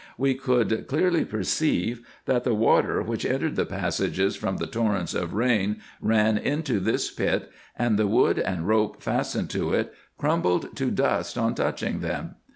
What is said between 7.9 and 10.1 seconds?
the wood and rope fastened to it IN EGYPT, NUBIA,